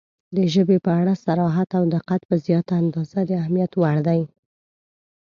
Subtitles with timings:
[0.35, 4.21] •د ژبې په اړه صراحت او دقت په زیاته اندازه د اهمیت وړ دی.